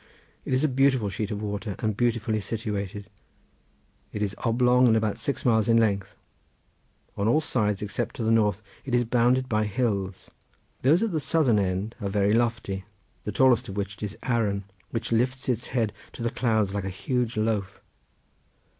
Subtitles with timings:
[0.45, 3.07] It is a beautiful sheet of water, and beautifully situated.
[4.11, 6.15] It is oblong and about six miles in length.
[7.15, 10.31] On all sides, except to the north, it is bounded by hills.
[10.81, 12.83] Those at the southern end are very lofty;
[13.25, 16.89] the tallest of which is Arran, which lifts its head to the clouds like a
[16.89, 17.79] huge loaf.